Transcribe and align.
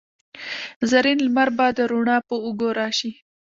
زرین 0.91 1.17
لمر 1.25 1.49
به 1.57 1.67
د 1.77 1.79
روڼا 1.91 2.17
په 2.27 2.35
اوږو 2.45 2.69
راشي 2.79 3.11